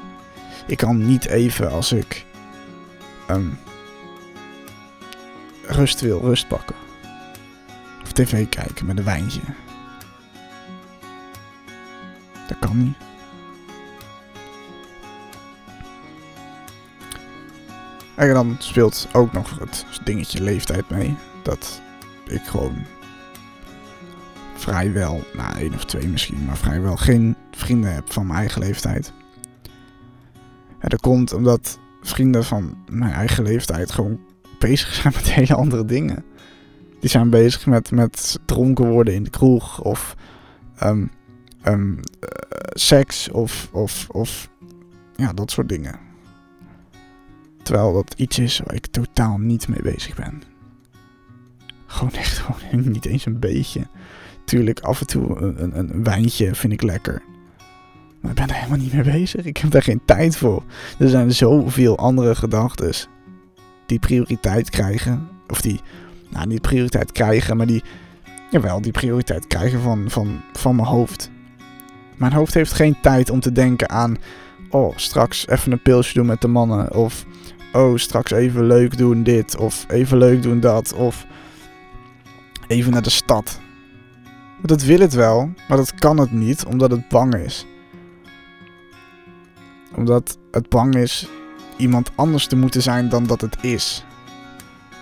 Ik 0.68 0.77
kan 0.77 1.06
niet 1.06 1.25
even 1.25 1.72
als 1.72 1.91
ik 1.91 2.25
um, 3.29 3.58
rust 5.65 6.01
wil, 6.01 6.20
rust 6.20 6.48
pakken. 6.48 6.75
Tv 8.20 8.50
kijken 8.50 8.86
met 8.86 8.98
een 8.98 9.04
wijntje. 9.04 9.42
Dat 12.48 12.60
kan 12.60 12.78
niet. 12.78 12.96
En 18.16 18.34
dan 18.34 18.56
speelt 18.58 19.08
ook 19.14 19.34
nog 19.34 19.60
het 19.60 19.86
dingetje 20.04 20.44
leeftijd 20.44 20.90
mee. 20.90 21.16
Dat 21.44 21.82
ik 22.26 22.42
gewoon 22.44 22.86
vrijwel, 24.56 25.24
nou 25.34 25.58
één 25.58 25.74
of 25.74 25.86
twee 25.86 26.08
misschien, 26.08 26.46
maar 26.46 26.58
vrijwel 26.58 26.96
geen 26.96 27.36
vrienden 27.52 27.94
heb 27.94 28.12
van 28.12 28.28
mijn 28.28 28.40
eigen 28.40 28.62
leeftijd. 28.62 29.14
En 30.80 30.90
dat 30.90 31.02
komt 31.02 31.34
omdat 31.34 31.80
vrienden 32.02 32.46
van 32.46 32.84
mijn 32.90 33.14
eigen 33.14 33.44
leeftijd 33.44 33.92
gewoon 33.92 34.20
bezig 34.58 34.94
zijn 34.94 35.14
met 35.18 35.32
hele 35.32 35.56
andere 35.56 35.86
dingen. 35.86 36.24
Die 37.00 37.10
zijn 37.10 37.29
bezig 37.29 37.65
met, 37.65 37.91
met 37.91 38.39
dronken 38.46 38.89
worden 38.89 39.13
in 39.13 39.24
de 39.24 39.29
kroeg 39.29 39.82
of 39.82 40.15
um, 40.84 41.12
um, 41.68 42.00
seks 42.74 43.29
of, 43.29 43.70
of, 43.72 44.08
of 44.10 44.50
ja, 45.15 45.34
dat 45.34 45.51
soort 45.51 45.70
dingen. 45.70 46.00
Terwijl 47.63 47.94
dat 47.94 48.13
iets 48.18 48.39
is 48.39 48.62
waar 48.65 48.75
ik 48.75 48.88
totaal 48.88 49.38
niet 49.38 49.68
mee 49.68 49.82
bezig 49.82 50.15
ben. 50.15 50.41
Gewoon 51.86 52.13
echt 52.13 52.38
gewoon 52.46 52.91
niet 52.91 53.06
eens 53.06 53.25
een 53.25 53.39
beetje. 53.39 53.88
Tuurlijk, 54.46 54.79
af 54.79 55.00
en 55.00 55.08
toe 55.08 55.38
een, 55.41 55.63
een, 55.63 55.79
een 55.79 56.03
wijntje 56.03 56.56
vind 56.56 56.74
ik 56.74 56.82
lekker. 56.82 57.22
Maar 58.22 58.32
ik 58.32 58.38
ben 58.38 58.48
daar 58.48 58.58
helemaal 58.58 58.77
niet 58.77 58.94
mee 58.94 59.03
bezig. 59.03 59.46
Ik 59.46 59.58
heb 59.58 59.72
daar 59.72 59.84
geen 59.84 60.01
tijd 60.06 60.38
voor. 60.38 60.63
Er 61.00 61.10
zijn 61.10 61.34
zoveel 61.34 61.98
andere 61.98 62.36
gedachten 62.36 62.94
die 63.86 64.00
prioriteit 64.00 64.70
krijgen. 64.70 65.27
Of 65.48 65.62
die, 65.62 65.79
nou 66.29 66.48
niet 66.48 66.62
prioriteit 66.62 67.12
krijgen, 67.12 67.57
maar 67.57 67.67
die, 67.67 67.83
jawel, 68.50 68.81
die 68.81 68.91
prioriteit 68.91 69.48
krijgen 69.48 69.81
van, 69.81 70.09
van, 70.09 70.41
van 70.53 70.75
mijn 70.75 70.88
hoofd. 70.88 71.29
Mijn 72.15 72.33
hoofd 72.33 72.53
heeft 72.53 72.74
geen 72.74 72.95
tijd 73.01 73.29
om 73.29 73.39
te 73.39 73.51
denken 73.51 73.89
aan, 73.89 74.17
oh, 74.69 74.98
straks 74.98 75.48
even 75.48 75.71
een 75.71 75.81
pilsje 75.81 76.13
doen 76.13 76.25
met 76.25 76.41
de 76.41 76.48
mannen. 76.48 76.95
Of, 76.95 77.25
oh, 77.74 77.98
straks 77.98 78.31
even 78.31 78.65
leuk 78.65 78.98
doen 78.98 79.24
dit. 79.24 79.57
Of 79.57 79.86
even 79.88 80.17
leuk 80.17 80.41
doen 80.41 80.59
dat. 80.59 80.93
Of 80.93 81.25
even 82.67 82.91
naar 82.91 83.01
de 83.01 83.09
stad. 83.09 83.59
Dat 84.62 84.83
wil 84.83 85.00
het 85.00 85.13
wel, 85.13 85.50
maar 85.67 85.77
dat 85.77 85.95
kan 85.95 86.17
het 86.17 86.31
niet 86.31 86.65
omdat 86.65 86.91
het 86.91 87.07
bang 87.07 87.36
is. 87.36 87.65
Omdat 89.95 90.38
het 90.51 90.69
bang 90.69 90.95
is 90.95 91.27
iemand 91.77 92.12
anders 92.15 92.48
te 92.48 92.55
moeten 92.55 92.81
zijn 92.81 93.09
dan 93.09 93.25
dat 93.25 93.41
het 93.41 93.57
is. 93.62 94.05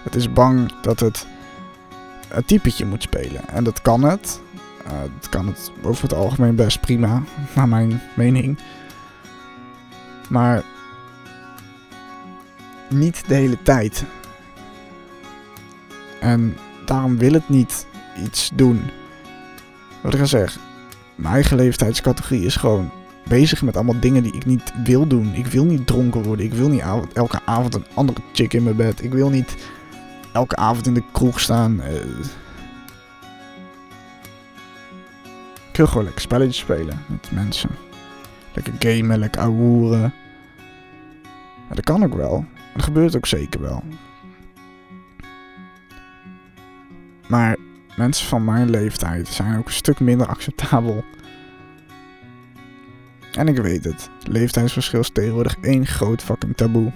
Het 0.08 0.16
is 0.16 0.34
bang 0.34 0.72
dat 0.82 1.00
het 1.00 1.28
een 2.30 2.46
typetje 2.46 2.86
moet 2.86 3.02
spelen. 3.02 3.48
En 3.48 3.64
dat 3.64 3.82
kan 3.82 4.04
het. 4.04 4.42
Uh, 4.86 4.92
dat 5.20 5.30
kan 5.30 5.48
het 5.48 5.72
over 5.84 6.04
het 6.04 6.14
algemeen 6.14 6.56
best 6.56 6.80
prima, 6.80 7.24
naar 7.56 7.68
mijn 7.68 8.02
mening. 8.16 8.60
Maar 10.30 10.64
niet 12.90 13.24
de 13.28 13.34
hele 13.34 13.62
tijd. 13.64 14.04
En 16.20 16.58
daarom 16.86 17.18
wil 17.18 17.34
het 17.34 17.50
niet 17.50 17.88
iets 18.24 18.52
doen. 18.54 18.82
Wat 20.02 20.14
ik 20.14 20.20
al 20.20 20.28
zeg, 20.28 20.58
mijn 21.16 21.34
eigen 21.34 21.58
leeftijdscategorie 21.58 22.46
is 22.46 22.56
gewoon 22.56 22.92
bezig 23.24 23.62
met 23.62 23.76
allemaal 23.76 24.00
dingen 24.00 24.24
die 24.24 24.34
ik 24.34 24.46
niet 24.46 24.74
wil 24.84 25.08
doen. 25.08 25.34
Ik 25.34 25.48
wil 25.48 25.66
niet 25.66 25.88
dronken 25.88 26.24
worden. 26.24 26.46
Ik 26.46 26.54
wil 26.54 26.70
niet 26.70 26.84
elke 27.14 27.40
avond 27.46 27.76
een 27.76 27.86
andere 27.94 28.22
chick 28.34 28.54
in 28.54 28.64
mijn 28.64 28.76
bed. 28.76 29.04
Ik 29.04 29.14
wil 29.14 29.30
niet 29.30 29.56
elke 30.34 30.56
avond 30.56 30.88
in 30.88 30.94
de 30.94 31.04
kroeg 31.12 31.40
staan. 31.40 31.80
Uh, 31.80 31.96
ik 35.70 35.84
wil 35.84 35.88
gewoon 35.88 36.04
lekker 36.04 36.22
spelletjes 36.22 36.58
spelen 36.58 37.04
met 37.08 37.32
mensen. 37.32 37.70
Lekker 38.54 38.74
gamen, 38.80 39.20
lekker 39.20 39.42
ouwehoeren. 39.42 40.14
Ja, 41.70 41.76
dat 41.76 41.84
kan 41.84 42.04
ook 42.04 42.16
wel. 42.16 42.46
Dat 42.74 42.84
gebeurt 42.84 43.16
ook 43.16 43.26
zeker 43.26 43.62
wel. 43.62 43.84
Maar 47.28 47.58
mensen 47.96 48.28
van 48.28 48.46
mijn 48.46 48.70
leeftijd 48.70 49.28
zijn 49.28 49.58
ook 49.58 49.66
een 49.66 49.72
stuk 49.72 50.00
minder 50.00 50.28
acceptabel. 50.28 51.04
En 53.34 53.48
ik 53.48 53.58
weet 53.58 53.84
het, 53.84 54.10
leeftijdsverschil 54.24 55.00
is 55.00 55.10
tegenwoordig 55.10 55.56
één 55.62 55.86
groot 55.86 56.24
fucking 56.24 56.56
taboe. 56.56 56.92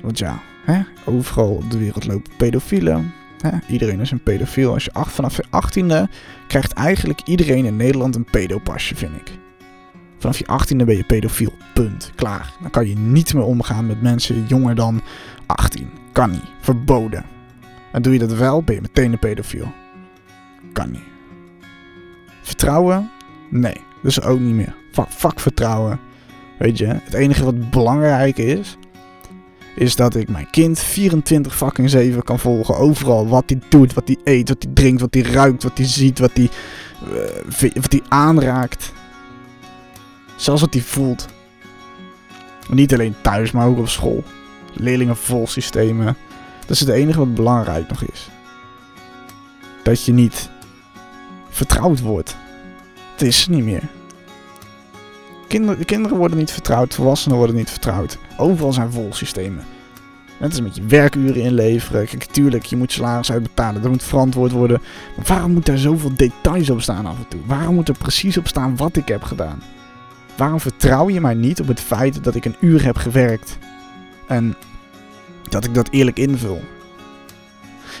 Want 0.00 0.18
ja, 0.18 0.40
hè, 0.72 0.82
overal 1.04 1.54
op 1.54 1.70
de 1.70 1.78
wereld 1.78 2.06
lopen 2.06 2.32
pedofielen. 2.36 3.12
Hè, 3.40 3.50
iedereen 3.68 4.00
is 4.00 4.10
een 4.10 4.22
pedofiel. 4.22 4.72
Als 4.72 4.84
je 4.84 4.92
acht, 4.92 5.12
vanaf 5.12 5.36
je 5.36 5.44
achttiende 5.50 6.08
krijgt 6.46 6.72
eigenlijk 6.72 7.20
iedereen 7.24 7.64
in 7.64 7.76
Nederland 7.76 8.14
een 8.14 8.24
pedopasje, 8.24 8.94
vind 8.94 9.16
ik. 9.16 9.38
Vanaf 10.18 10.38
je 10.38 10.46
achttiende 10.46 10.84
ben 10.84 10.96
je 10.96 11.04
pedofiel. 11.04 11.52
Punt. 11.74 12.12
Klaar. 12.14 12.52
Dan 12.60 12.70
kan 12.70 12.88
je 12.88 12.96
niet 12.96 13.34
meer 13.34 13.44
omgaan 13.44 13.86
met 13.86 14.02
mensen 14.02 14.46
jonger 14.46 14.74
dan 14.74 15.00
18. 15.46 15.88
Kan 16.12 16.30
niet. 16.30 16.52
Verboden. 16.60 17.24
En 17.92 18.02
doe 18.02 18.12
je 18.12 18.18
dat 18.18 18.32
wel, 18.32 18.62
ben 18.62 18.74
je 18.74 18.80
meteen 18.80 19.12
een 19.12 19.18
pedofiel. 19.18 19.72
Kan 20.72 20.90
niet. 20.90 21.08
Vertrouwen? 22.42 23.10
Nee, 23.50 23.76
dus 24.02 24.22
ook 24.22 24.40
niet 24.40 24.54
meer. 24.54 24.74
Fuck, 25.08 25.40
vertrouwen. 25.40 26.00
Weet 26.58 26.78
je, 26.78 26.86
het 26.86 27.14
enige 27.14 27.44
wat 27.44 27.70
belangrijk 27.70 28.38
is, 28.38 28.76
is 29.78 29.96
dat 29.96 30.14
ik 30.14 30.28
mijn 30.28 30.50
kind 30.50 30.78
24 30.78 31.56
fucking 31.56 31.90
7 31.90 32.22
kan 32.22 32.38
volgen. 32.38 32.76
Overal 32.76 33.28
wat 33.28 33.44
hij 33.46 33.60
doet, 33.68 33.94
wat 33.94 34.06
hij 34.08 34.16
eet, 34.24 34.48
wat 34.48 34.62
hij 34.62 34.72
drinkt, 34.72 35.00
wat 35.00 35.14
hij 35.14 35.22
ruikt, 35.22 35.62
wat 35.62 35.78
hij 35.78 35.86
ziet, 35.86 36.18
wat 36.18 36.30
hij, 36.34 36.48
uh, 37.62 37.72
wat 37.74 37.92
hij 37.92 38.02
aanraakt. 38.08 38.92
Zelfs 40.36 40.60
wat 40.60 40.72
hij 40.72 40.82
voelt. 40.82 41.28
Niet 42.68 42.92
alleen 42.92 43.14
thuis, 43.22 43.50
maar 43.50 43.66
ook 43.66 43.78
op 43.78 43.88
school. 43.88 44.24
Leerlingen 44.72 45.16
vol 45.16 45.46
systemen. 45.46 46.16
Dat 46.60 46.70
is 46.70 46.80
het 46.80 46.88
enige 46.88 47.18
wat 47.18 47.34
belangrijk 47.34 47.88
nog 47.88 48.02
is. 48.02 48.28
Dat 49.82 50.04
je 50.04 50.12
niet 50.12 50.50
vertrouwd 51.48 52.00
wordt. 52.00 52.36
Het 53.12 53.22
is 53.22 53.48
niet 53.48 53.64
meer. 53.64 53.82
Kinderen, 55.48 56.16
worden 56.16 56.38
niet 56.38 56.50
vertrouwd, 56.50 56.94
volwassenen 56.94 57.36
worden 57.36 57.56
niet 57.56 57.70
vertrouwd. 57.70 58.18
Overal 58.36 58.72
zijn 58.72 58.92
vol 58.92 59.14
systemen. 59.14 59.64
Net 60.38 60.52
is 60.52 60.60
met 60.60 60.76
je 60.76 60.84
werkuren 60.86 61.42
inleveren. 61.42 62.06
Kijk, 62.06 62.24
tuurlijk, 62.24 62.64
je 62.64 62.76
moet 62.76 62.92
salaris 62.92 63.32
uitbetalen. 63.32 63.82
Dat 63.82 63.90
moet 63.90 64.02
verantwoord 64.02 64.52
worden. 64.52 64.80
Maar 65.16 65.26
waarom 65.26 65.52
moet 65.52 65.66
daar 65.66 65.78
zoveel 65.78 66.14
details 66.16 66.70
op 66.70 66.80
staan 66.80 67.06
af 67.06 67.16
en 67.16 67.28
toe? 67.28 67.40
Waarom 67.46 67.74
moet 67.74 67.88
er 67.88 67.98
precies 67.98 68.38
op 68.38 68.48
staan 68.48 68.76
wat 68.76 68.96
ik 68.96 69.08
heb 69.08 69.22
gedaan? 69.22 69.62
Waarom 70.36 70.60
vertrouw 70.60 71.08
je 71.08 71.20
mij 71.20 71.34
niet 71.34 71.60
op 71.60 71.66
het 71.66 71.80
feit 71.80 72.24
dat 72.24 72.34
ik 72.34 72.44
een 72.44 72.56
uur 72.60 72.84
heb 72.84 72.96
gewerkt? 72.96 73.58
En 74.26 74.56
dat 75.48 75.64
ik 75.64 75.74
dat 75.74 75.88
eerlijk 75.90 76.18
invul. 76.18 76.60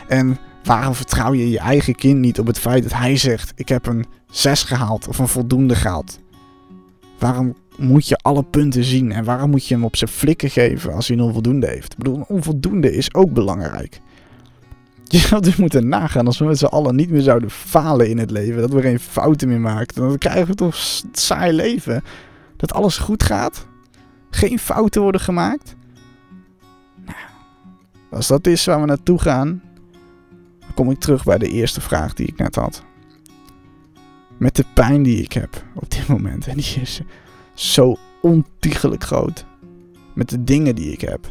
En 0.06 0.38
waarom 0.64 0.94
vertrouw 0.94 1.34
je 1.34 1.50
je 1.50 1.58
eigen 1.58 1.94
kind 1.94 2.18
niet 2.18 2.38
op 2.38 2.46
het 2.46 2.58
feit 2.58 2.82
dat 2.82 2.92
hij 2.92 3.16
zegt: 3.16 3.52
Ik 3.54 3.68
heb 3.68 3.86
een 3.86 4.06
6 4.30 4.62
gehaald 4.62 5.08
of 5.08 5.18
een 5.18 5.28
voldoende 5.28 5.74
gehaald? 5.74 6.18
Waarom 7.18 7.56
moet 7.76 8.08
je 8.08 8.16
alle 8.16 8.42
punten 8.42 8.84
zien 8.84 9.12
en 9.12 9.24
waarom 9.24 9.50
moet 9.50 9.66
je 9.66 9.74
hem 9.74 9.84
op 9.84 9.96
zijn 9.96 10.10
flikken 10.10 10.50
geven 10.50 10.92
als 10.92 11.08
hij 11.08 11.16
een 11.16 11.22
onvoldoende 11.22 11.66
heeft? 11.66 11.92
Ik 11.92 11.98
bedoel, 11.98 12.16
een 12.16 12.26
onvoldoende 12.28 12.92
is 12.92 13.14
ook 13.14 13.32
belangrijk. 13.32 14.00
Je 15.04 15.18
zou 15.18 15.42
dus 15.42 15.56
moeten 15.56 15.88
nagaan 15.88 16.26
als 16.26 16.38
we 16.38 16.44
met 16.44 16.58
z'n 16.58 16.64
allen 16.64 16.96
niet 16.96 17.10
meer 17.10 17.22
zouden 17.22 17.50
falen 17.50 18.08
in 18.08 18.18
het 18.18 18.30
leven. 18.30 18.60
Dat 18.60 18.72
we 18.72 18.80
geen 18.80 19.00
fouten 19.00 19.48
meer 19.48 19.60
maken. 19.60 20.02
Dan 20.02 20.18
krijgen 20.18 20.46
we 20.46 20.54
toch 20.54 20.74
een 20.74 21.08
saai 21.12 21.52
leven. 21.52 22.02
Dat 22.56 22.72
alles 22.72 22.98
goed 22.98 23.22
gaat. 23.22 23.66
Geen 24.30 24.58
fouten 24.58 25.02
worden 25.02 25.20
gemaakt. 25.20 25.76
Nou, 27.04 27.18
als 28.10 28.26
dat 28.26 28.46
is 28.46 28.64
waar 28.64 28.80
we 28.80 28.86
naartoe 28.86 29.18
gaan, 29.18 29.62
dan 30.60 30.74
kom 30.74 30.90
ik 30.90 30.98
terug 30.98 31.24
bij 31.24 31.38
de 31.38 31.48
eerste 31.48 31.80
vraag 31.80 32.14
die 32.14 32.26
ik 32.26 32.38
net 32.38 32.54
had. 32.54 32.82
Met 34.38 34.56
de 34.56 34.64
pijn 34.74 35.02
die 35.02 35.22
ik 35.22 35.32
heb 35.32 35.64
op 35.74 35.90
dit 35.90 36.06
moment. 36.06 36.46
En 36.46 36.56
die 36.56 36.80
is 36.80 37.00
zo 37.54 37.96
ontiegelijk 38.22 39.04
groot. 39.04 39.46
Met 40.14 40.28
de 40.28 40.44
dingen 40.44 40.74
die 40.74 40.92
ik 40.92 41.00
heb. 41.00 41.26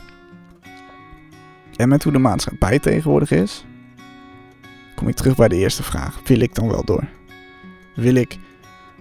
En 1.75 1.89
met 1.89 2.03
hoe 2.03 2.11
de 2.11 2.19
maatschappij 2.19 2.79
tegenwoordig 2.79 3.31
is, 3.31 3.65
kom 4.95 5.07
ik 5.07 5.15
terug 5.15 5.35
bij 5.35 5.47
de 5.47 5.55
eerste 5.55 5.83
vraag. 5.83 6.21
Wil 6.25 6.39
ik 6.39 6.55
dan 6.55 6.67
wel 6.67 6.83
door? 6.85 7.03
Wil 7.95 8.15
ik 8.15 8.37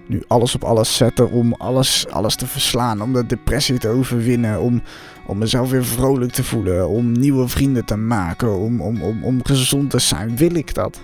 nu 0.06 0.22
alles 0.26 0.54
op 0.54 0.64
alles 0.64 0.96
zetten 0.96 1.30
om 1.30 1.52
alles, 1.52 2.06
alles 2.08 2.36
te 2.36 2.46
verslaan, 2.46 3.02
om 3.02 3.12
de 3.12 3.26
depressie 3.26 3.78
te 3.78 3.88
overwinnen, 3.88 4.60
om, 4.60 4.82
om 5.26 5.38
mezelf 5.38 5.70
weer 5.70 5.84
vrolijk 5.84 6.32
te 6.32 6.44
voelen, 6.44 6.88
om 6.88 7.12
nieuwe 7.12 7.48
vrienden 7.48 7.84
te 7.84 7.96
maken, 7.96 8.56
om, 8.56 8.80
om, 8.80 9.02
om, 9.02 9.24
om 9.24 9.44
gezond 9.44 9.90
te 9.90 9.98
zijn? 9.98 10.36
Wil 10.36 10.54
ik 10.54 10.74
dat? 10.74 11.00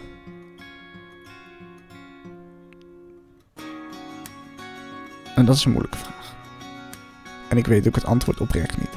En 5.35 5.45
dat 5.45 5.57
is 5.57 5.65
een 5.65 5.71
moeilijke 5.71 5.99
vraag. 5.99 6.35
En 7.49 7.57
ik 7.57 7.67
weet 7.67 7.87
ook 7.87 7.95
het 7.95 8.05
antwoord 8.05 8.41
oprecht 8.41 8.79
niet. 8.79 8.91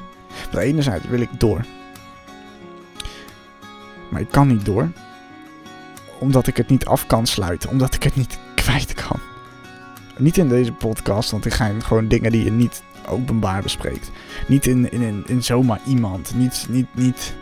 Aan 0.45 0.51
de 0.51 0.59
ene 0.59 0.81
zijde 0.81 1.07
wil 1.07 1.21
ik 1.21 1.39
door. 1.39 1.65
Maar 4.09 4.21
ik 4.21 4.31
kan 4.31 4.47
niet 4.47 4.65
door. 4.65 4.91
Omdat 6.19 6.47
ik 6.47 6.57
het 6.57 6.69
niet 6.69 6.85
af 6.85 7.07
kan 7.07 7.25
sluiten. 7.25 7.69
Omdat 7.69 7.95
ik 7.95 8.03
het 8.03 8.15
niet 8.15 8.39
kwijt 8.55 8.93
kan. 8.93 9.19
Niet 10.17 10.37
in 10.37 10.47
deze 10.47 10.71
podcast, 10.71 11.31
want 11.31 11.45
ik 11.45 11.53
ga 11.53 11.71
gewoon 11.79 12.07
dingen 12.07 12.31
die 12.31 12.43
je 12.43 12.51
niet 12.51 12.83
openbaar 13.07 13.61
bespreekt. 13.61 14.11
Niet 14.47 14.65
in, 14.65 14.91
in, 14.91 15.01
in, 15.01 15.23
in 15.25 15.43
zomaar 15.43 15.79
iemand. 15.85 16.35
Niet, 16.35 16.65
niet, 16.69 16.87
niet 16.91 17.35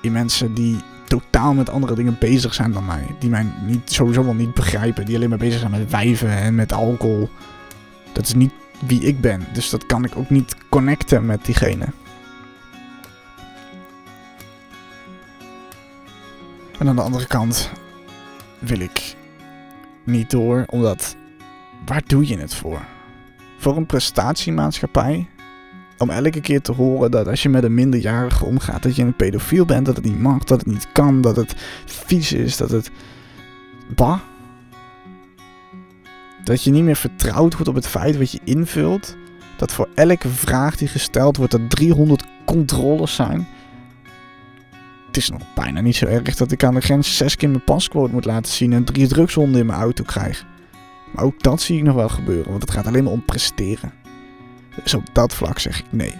in 0.00 0.12
mensen 0.12 0.54
die 0.54 0.76
totaal 1.04 1.54
met 1.54 1.70
andere 1.70 1.94
dingen 1.94 2.16
bezig 2.20 2.54
zijn 2.54 2.72
dan 2.72 2.86
mij. 2.86 3.06
Die 3.18 3.30
mij 3.30 3.46
niet, 3.66 3.92
sowieso 3.92 4.24
wel 4.24 4.34
niet 4.34 4.54
begrijpen. 4.54 5.04
Die 5.04 5.16
alleen 5.16 5.28
maar 5.28 5.38
bezig 5.38 5.58
zijn 5.58 5.70
met 5.70 5.90
wijven 5.90 6.30
en 6.30 6.54
met 6.54 6.72
alcohol. 6.72 7.30
Dat 8.12 8.24
is 8.24 8.34
niet 8.34 8.52
wie 8.86 9.00
ik 9.00 9.20
ben. 9.20 9.46
Dus 9.52 9.70
dat 9.70 9.86
kan 9.86 10.04
ik 10.04 10.16
ook 10.16 10.30
niet 10.30 10.56
connecten 10.68 11.26
met 11.26 11.44
diegene. 11.44 11.86
En 16.78 16.88
aan 16.88 16.96
de 16.96 17.02
andere 17.02 17.26
kant 17.26 17.70
wil 18.58 18.80
ik 18.80 19.16
niet 20.04 20.30
door, 20.30 20.64
omdat 20.66 21.16
waar 21.86 22.02
doe 22.06 22.26
je 22.26 22.38
het 22.38 22.54
voor? 22.54 22.80
Voor 23.58 23.76
een 23.76 23.86
prestatiemaatschappij? 23.86 25.28
Om 25.98 26.10
elke 26.10 26.40
keer 26.40 26.60
te 26.60 26.72
horen 26.72 27.10
dat 27.10 27.28
als 27.28 27.42
je 27.42 27.48
met 27.48 27.64
een 27.64 27.74
minderjarige 27.74 28.44
omgaat, 28.44 28.82
dat 28.82 28.96
je 28.96 29.02
een 29.02 29.16
pedofiel 29.16 29.64
bent, 29.64 29.86
dat 29.86 29.96
het 29.96 30.04
niet 30.04 30.18
mag, 30.18 30.44
dat 30.44 30.58
het 30.58 30.66
niet 30.68 30.92
kan, 30.92 31.20
dat 31.20 31.36
het 31.36 31.54
vies 31.84 32.32
is, 32.32 32.56
dat 32.56 32.70
het. 32.70 32.90
Bah. 33.94 34.20
Dat 36.44 36.62
je 36.62 36.70
niet 36.70 36.84
meer 36.84 36.96
vertrouwd 36.96 37.52
wordt 37.52 37.68
op 37.68 37.74
het 37.74 37.86
feit 37.86 38.18
wat 38.18 38.32
je 38.32 38.40
invult. 38.44 39.16
Dat 39.56 39.72
voor 39.72 39.88
elke 39.94 40.28
vraag 40.28 40.76
die 40.76 40.88
gesteld 40.88 41.36
wordt, 41.36 41.52
er 41.52 41.68
300 41.68 42.24
controles 42.44 43.14
zijn 43.14 43.46
het 45.12 45.22
is 45.22 45.30
nog 45.30 45.42
bijna 45.54 45.80
niet 45.80 45.96
zo 45.96 46.06
erg 46.06 46.34
dat 46.34 46.52
ik 46.52 46.64
aan 46.64 46.74
de 46.74 46.80
grens 46.80 47.16
zes 47.16 47.36
keer 47.36 47.48
mijn 47.48 47.64
pasquote 47.64 48.12
moet 48.12 48.24
laten 48.24 48.52
zien 48.52 48.72
en 48.72 48.84
drie 48.84 49.06
drugshonden 49.06 49.60
in 49.60 49.66
mijn 49.66 49.78
auto 49.78 50.04
krijg. 50.04 50.46
Maar 51.12 51.24
ook 51.24 51.42
dat 51.42 51.60
zie 51.60 51.76
ik 51.76 51.82
nog 51.82 51.94
wel 51.94 52.08
gebeuren, 52.08 52.50
want 52.50 52.62
het 52.62 52.70
gaat 52.70 52.86
alleen 52.86 53.04
maar 53.04 53.12
om 53.12 53.24
presteren. 53.24 53.92
Dus 54.82 54.94
op 54.94 55.04
dat 55.12 55.34
vlak 55.34 55.58
zeg 55.58 55.78
ik 55.78 55.84
nee. 55.90 56.14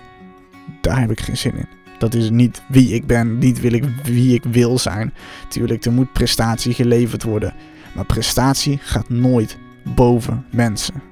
Daar 0.80 1.00
heb 1.00 1.10
ik 1.10 1.20
geen 1.20 1.36
zin 1.36 1.56
in. 1.56 1.66
Dat 1.98 2.14
is 2.14 2.30
niet 2.30 2.62
wie 2.68 2.94
ik 2.94 3.06
ben, 3.06 3.38
niet 3.38 3.60
wil 3.60 3.72
ik 3.72 3.84
wie 4.02 4.34
ik 4.34 4.44
wil 4.44 4.78
zijn. 4.78 5.14
Tuurlijk, 5.48 5.84
er 5.84 5.92
moet 5.92 6.12
prestatie 6.12 6.74
geleverd 6.74 7.22
worden. 7.22 7.54
Maar 7.94 8.06
prestatie 8.06 8.78
gaat 8.82 9.08
nooit 9.08 9.58
boven 9.84 10.46
mensen. 10.50 11.02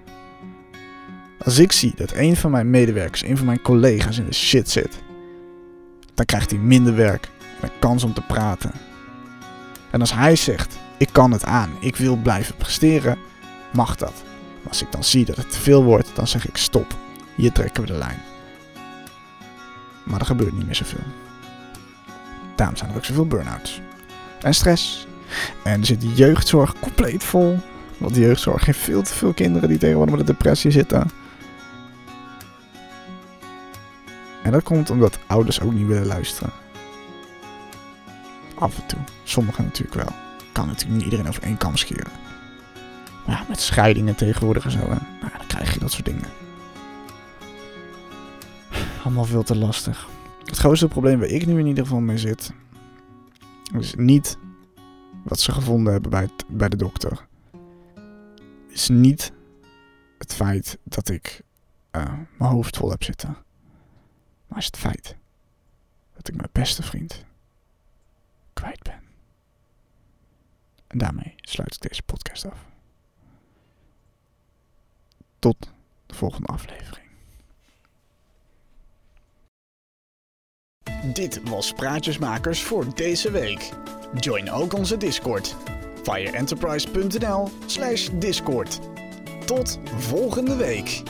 Als 1.39 1.59
ik 1.59 1.73
zie 1.73 1.93
dat 1.97 2.13
een 2.13 2.37
van 2.37 2.51
mijn 2.51 2.71
medewerkers, 2.71 3.23
een 3.23 3.37
van 3.37 3.47
mijn 3.47 3.63
collega's 3.63 4.19
in 4.19 4.27
de 4.27 4.35
shit 4.35 4.71
zit, 4.71 5.03
dan 6.15 6.25
krijgt 6.25 6.51
hij 6.51 6.61
minder 6.61 6.95
werk 6.95 7.29
een 7.61 7.71
kans 7.79 8.05
om 8.05 8.15
te 8.15 8.21
praten. 8.21 8.73
En 9.91 10.01
als 10.01 10.15
hij 10.15 10.37
zegt: 10.37 10.79
Ik 10.99 11.09
kan 11.13 11.31
het 11.31 11.45
aan, 11.45 11.71
ik 11.81 11.97
wil 11.97 12.17
blijven 12.17 12.57
presteren, 12.57 13.19
mag 13.73 13.97
dat. 13.97 14.23
Maar 14.61 14.69
als 14.69 14.83
ik 14.83 14.93
dan 14.93 15.05
zie 15.05 15.25
dat 15.25 15.37
het 15.37 15.51
te 15.51 15.59
veel 15.59 15.85
wordt, 15.85 16.11
dan 16.15 16.27
zeg 16.27 16.49
ik: 16.49 16.57
Stop, 16.57 16.97
hier 17.35 17.53
trekken 17.53 17.83
we 17.83 17.93
de 17.93 17.99
lijn. 17.99 18.19
Maar 20.05 20.21
er 20.21 20.27
gebeurt 20.27 20.53
niet 20.53 20.67
meer 20.67 20.75
zoveel. 20.75 21.05
Daarom 22.57 22.77
zijn 22.77 22.91
er 22.91 22.97
ook 22.97 23.05
zoveel 23.05 23.27
burn-outs. 23.27 23.81
En 24.43 24.55
stress. 24.55 25.07
En 25.65 25.81
er 25.81 25.87
zit 25.87 26.01
de 26.01 26.13
jeugdzorg 26.13 26.75
compleet 26.81 27.25
vol. 27.25 27.59
Want 28.01 28.15
de 28.15 28.21
jeugdzorg 28.21 28.65
heeft 28.65 28.79
veel 28.79 29.03
te 29.03 29.15
veel 29.15 29.33
kinderen 29.33 29.69
die 29.69 29.79
tegenwoordig 29.79 30.17
met 30.17 30.29
een 30.29 30.35
depressie 30.35 30.71
zitten. 30.71 31.11
En 34.43 34.53
dat 34.53 34.63
komt 34.63 34.91
omdat 34.91 35.19
ouders 35.27 35.61
ook 35.61 35.73
niet 35.73 35.87
willen 35.87 36.07
luisteren. 36.07 36.53
Af 38.55 38.79
en 38.79 38.87
toe. 38.87 38.99
Sommigen 39.25 39.65
natuurlijk 39.65 39.95
wel. 39.95 40.15
Kan 40.53 40.67
natuurlijk 40.67 40.95
niet 40.95 41.05
iedereen 41.05 41.29
over 41.29 41.43
één 41.43 41.57
kam 41.57 41.77
scheren. 41.77 42.13
Maar 43.27 43.45
met 43.49 43.61
scheidingen 43.61 44.15
tegenwoordig 44.15 44.65
en 44.65 44.71
zo. 44.71 44.79
Nou, 44.79 45.01
dan 45.21 45.47
krijg 45.47 45.75
je 45.75 45.81
dat 45.81 45.93
soort 45.93 46.05
dingen. 46.05 46.29
Allemaal 49.05 49.25
veel 49.25 49.43
te 49.43 49.57
lastig. 49.57 50.09
Het 50.45 50.59
grootste 50.59 50.89
probleem 50.89 51.19
waar 51.19 51.29
ik 51.29 51.47
nu 51.47 51.59
in 51.59 51.67
ieder 51.67 51.85
geval 51.85 52.01
mee 52.01 52.19
zit, 52.19 52.53
is 53.79 53.95
niet 53.95 54.39
wat 55.25 55.41
ze 55.41 55.53
gevonden 55.53 55.93
hebben 55.93 56.11
bij, 56.11 56.29
bij 56.49 56.69
de 56.69 56.77
dokter. 56.77 57.29
Is 58.71 58.89
niet 58.89 59.33
het 60.19 60.35
feit 60.35 60.79
dat 60.85 61.09
ik 61.09 61.43
uh, 61.93 62.13
mijn 62.39 62.51
hoofd 62.51 62.77
vol 62.77 62.91
heb 62.91 63.03
zitten. 63.03 63.37
Maar 64.47 64.59
is 64.59 64.67
het 64.67 64.77
feit 64.77 65.17
dat 66.15 66.29
ik 66.29 66.35
mijn 66.35 66.49
beste 66.53 66.83
vriend 66.83 67.25
kwijt 68.53 68.83
ben. 68.83 69.03
En 70.87 70.99
daarmee 70.99 71.35
sluit 71.41 71.75
ik 71.75 71.81
deze 71.89 72.03
podcast 72.03 72.45
af. 72.51 72.67
Tot 75.39 75.73
de 76.07 76.15
volgende 76.15 76.47
aflevering. 76.47 77.09
Dit 81.13 81.49
was 81.49 81.73
Praatjesmakers 81.73 82.63
voor 82.63 82.95
deze 82.95 83.31
week. 83.31 83.71
Join 84.19 84.51
ook 84.51 84.73
onze 84.73 84.97
Discord. 84.97 85.57
fireenterprise.nl 86.03 87.49
slash 87.67 88.09
discord. 88.13 88.79
Tot 89.47 89.79
volgende 89.99 90.57
week. 90.57 91.03